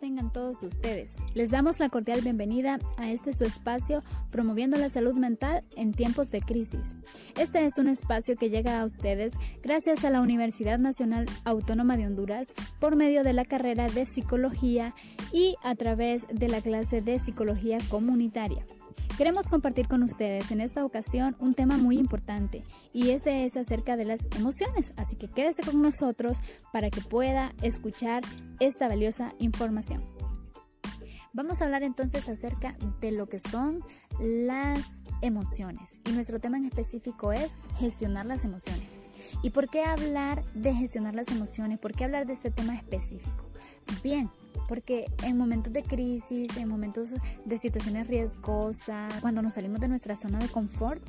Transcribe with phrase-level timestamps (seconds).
[0.00, 1.16] tengan todos ustedes.
[1.34, 6.30] Les damos la cordial bienvenida a este su espacio promoviendo la salud mental en tiempos
[6.30, 6.96] de crisis.
[7.38, 12.06] Este es un espacio que llega a ustedes gracias a la Universidad Nacional Autónoma de
[12.06, 14.94] Honduras por medio de la carrera de psicología
[15.30, 18.64] y a través de la clase de psicología comunitaria.
[19.16, 23.96] Queremos compartir con ustedes en esta ocasión un tema muy importante y este es acerca
[23.96, 26.38] de las emociones, así que quédese con nosotros
[26.72, 28.22] para que pueda escuchar
[28.60, 30.04] esta valiosa información.
[31.36, 33.82] Vamos a hablar entonces acerca de lo que son
[34.18, 38.88] las emociones y nuestro tema en específico es gestionar las emociones.
[39.42, 41.78] ¿Y por qué hablar de gestionar las emociones?
[41.78, 43.44] ¿Por qué hablar de este tema específico?
[44.02, 44.30] Bien,
[44.68, 50.16] porque en momentos de crisis, en momentos de situaciones riesgosas, cuando nos salimos de nuestra
[50.16, 51.02] zona de confort,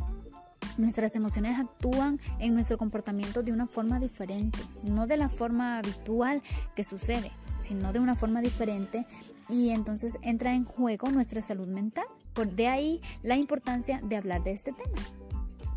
[0.78, 6.42] nuestras emociones actúan en nuestro comportamiento de una forma diferente, no de la forma habitual
[6.76, 9.06] que sucede, sino de una forma diferente
[9.50, 12.06] y entonces entra en juego nuestra salud mental.
[12.34, 15.02] Por de ahí la importancia de hablar de este tema.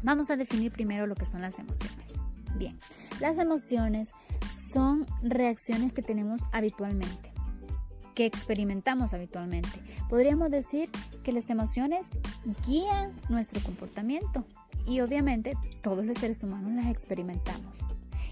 [0.03, 2.15] Vamos a definir primero lo que son las emociones.
[2.57, 2.79] Bien,
[3.21, 4.13] las emociones
[4.73, 7.30] son reacciones que tenemos habitualmente
[8.27, 9.81] experimentamos habitualmente.
[10.09, 10.91] Podríamos decir
[11.23, 12.07] que las emociones
[12.67, 14.45] guían nuestro comportamiento
[14.87, 17.79] y obviamente todos los seres humanos las experimentamos.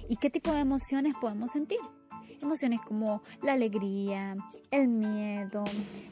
[0.08, 1.78] ¿Y qué tipo de emociones podemos sentir?
[2.40, 4.36] Emociones como la alegría,
[4.70, 5.64] el miedo,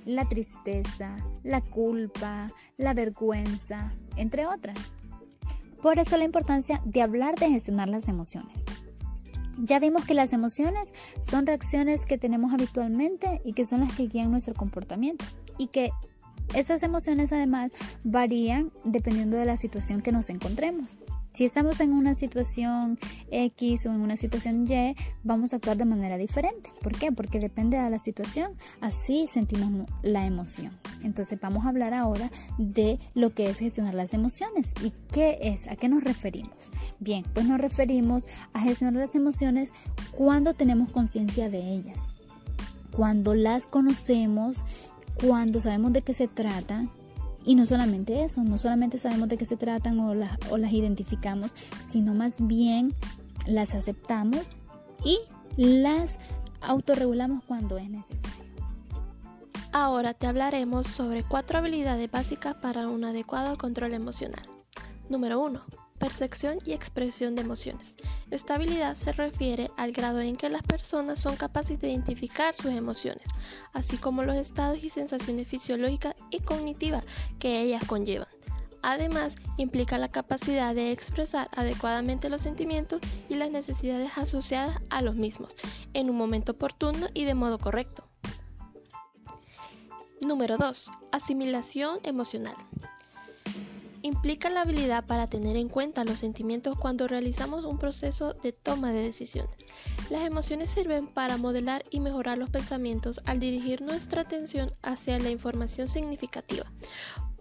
[0.05, 4.93] la tristeza, la culpa, la vergüenza, entre otras.
[5.81, 8.65] Por eso la importancia de hablar de gestionar las emociones.
[9.59, 14.07] Ya vimos que las emociones son reacciones que tenemos habitualmente y que son las que
[14.07, 15.25] guían nuestro comportamiento
[15.59, 15.91] y que
[16.55, 17.73] esas emociones además
[18.05, 20.97] varían dependiendo de la situación que nos encontremos.
[21.37, 22.98] Si estamos en una situación
[23.31, 26.70] X o en una situación Y, vamos a actuar de manera diferente.
[26.81, 27.12] ¿Por qué?
[27.12, 30.72] Porque depende de la situación, así sentimos la emoción.
[31.05, 35.69] Entonces vamos a hablar ahora de lo que es gestionar las emociones y qué es,
[35.69, 36.55] a qué nos referimos.
[37.00, 39.75] Bien, pues nos referimos a gestionar las emociones
[40.12, 42.09] cuando tenemos conciencia de ellas,
[42.93, 44.65] cuando las conocemos,
[45.21, 46.88] cuando sabemos de qué se trata
[47.47, 50.73] y no solamente eso, no solamente sabemos de qué se tratan o las, o las
[50.73, 52.93] identificamos, sino más bien
[53.47, 54.43] las aceptamos
[55.05, 55.19] y
[55.56, 56.19] las
[56.61, 58.45] autorregulamos cuando es necesario.
[59.73, 64.43] Ahora te hablaremos sobre cuatro habilidades básicas para un adecuado control emocional.
[65.09, 67.97] Número 1 percepción y expresión de emociones.
[68.31, 72.73] Esta habilidad se refiere al grado en que las personas son capaces de identificar sus
[72.73, 73.27] emociones,
[73.73, 77.05] así como los estados y sensaciones fisiológicas y cognitivas
[77.39, 78.29] que ellas conllevan.
[78.83, 85.17] Además, implica la capacidad de expresar adecuadamente los sentimientos y las necesidades asociadas a los
[85.17, 85.55] mismos,
[85.93, 88.06] en un momento oportuno y de modo correcto.
[90.21, 90.91] Número 2.
[91.12, 92.56] Asimilación emocional
[94.06, 98.93] implica la habilidad para tener en cuenta los sentimientos cuando realizamos un proceso de toma
[98.93, 99.56] de decisiones.
[100.11, 105.31] Las emociones sirven para modelar y mejorar los pensamientos al dirigir nuestra atención hacia la
[105.31, 106.65] información significativa.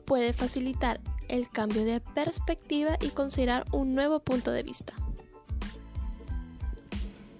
[0.06, 1.00] Puede facilitar
[1.30, 4.94] el cambio de perspectiva y considerar un nuevo punto de vista.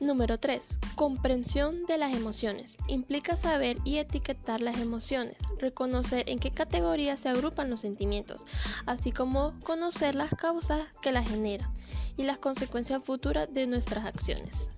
[0.06, 0.78] Número 3.
[0.94, 2.78] Comprensión de las emociones.
[2.88, 8.46] Implica saber y etiquetar las emociones, reconocer en qué categorías se agrupan los sentimientos,
[8.86, 11.74] así como conocer las causas que las generan
[12.18, 14.70] y las consecuencias futuras de nuestras acciones.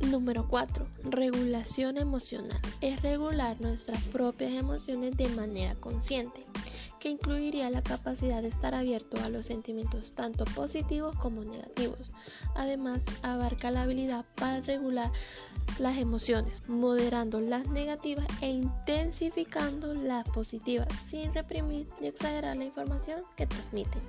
[0.00, 0.86] Número 4.
[1.04, 2.60] Regulación emocional.
[2.80, 6.46] Es regular nuestras propias emociones de manera consciente
[7.00, 12.12] que incluiría la capacidad de estar abierto a los sentimientos tanto positivos como negativos.
[12.54, 15.10] Además, abarca la habilidad para regular
[15.78, 23.22] las emociones, moderando las negativas e intensificando las positivas, sin reprimir ni exagerar la información
[23.34, 24.02] que transmiten.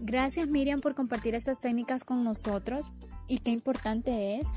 [0.00, 2.90] Gracias Miriam por compartir estas técnicas con nosotros
[3.28, 4.48] y qué importante es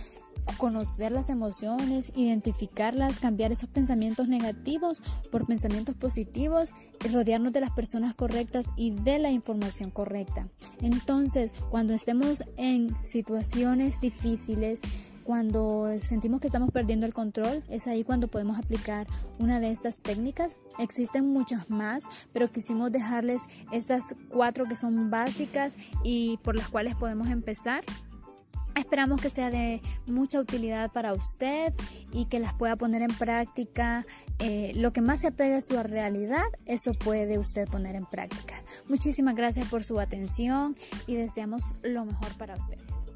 [0.57, 5.01] conocer las emociones, identificarlas, cambiar esos pensamientos negativos
[5.31, 6.71] por pensamientos positivos
[7.11, 10.47] rodearnos de las personas correctas y de la información correcta.
[10.81, 14.81] Entonces, cuando estemos en situaciones difíciles,
[15.25, 19.07] cuando sentimos que estamos perdiendo el control, es ahí cuando podemos aplicar
[19.39, 20.55] una de estas técnicas.
[20.77, 23.41] Existen muchas más, pero quisimos dejarles
[23.71, 25.73] estas cuatro que son básicas
[26.03, 27.83] y por las cuales podemos empezar.
[28.75, 31.73] Esperamos que sea de mucha utilidad para usted
[32.11, 34.05] y que las pueda poner en práctica.
[34.39, 38.55] Eh, lo que más se apegue a su realidad, eso puede usted poner en práctica.
[38.87, 40.75] Muchísimas gracias por su atención
[41.07, 43.14] y deseamos lo mejor para ustedes.